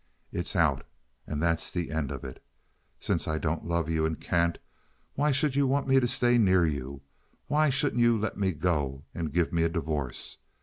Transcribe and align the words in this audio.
It's 0.31 0.55
out, 0.55 0.83
and 1.27 1.43
that's 1.43 1.75
an 1.75 1.91
end 1.91 2.09
of 2.09 2.23
it. 2.23 2.43
Since 2.99 3.27
I 3.27 3.37
don't 3.37 3.67
love 3.67 3.87
you 3.87 4.03
and 4.03 4.19
can't, 4.19 4.57
why 5.13 5.31
should 5.31 5.55
you 5.55 5.67
want 5.67 5.87
me 5.87 5.99
to 5.99 6.07
stay 6.07 6.39
near 6.39 6.65
you? 6.65 7.03
Why 7.45 7.69
shouldn't 7.69 8.01
you 8.01 8.17
let 8.17 8.35
me 8.35 8.51
go 8.53 9.05
and 9.13 9.31
give 9.31 9.53
me 9.53 9.61
a 9.61 9.69
divorce? 9.69 10.39